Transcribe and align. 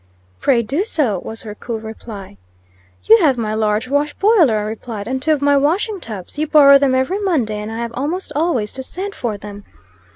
"Pray 0.39 0.63
do 0.63 0.83
so," 0.83 1.19
was 1.19 1.43
her 1.43 1.53
cool 1.53 1.79
reply. 1.79 2.35
"You 3.03 3.19
have 3.19 3.37
my 3.37 3.53
large 3.53 3.87
wash 3.87 4.15
boiler," 4.15 4.57
I 4.57 4.63
replied, 4.63 5.07
"and 5.07 5.21
two 5.21 5.31
of 5.31 5.43
my 5.43 5.55
washing 5.55 5.99
tubs. 5.99 6.39
You 6.39 6.47
borrow 6.47 6.79
them 6.79 6.95
every 6.95 7.19
Monday, 7.19 7.59
and 7.59 7.71
I 7.71 7.77
have 7.77 7.93
almost 7.93 8.31
always 8.35 8.73
to 8.73 8.81
send 8.81 9.13
for 9.13 9.37
them." 9.37 9.63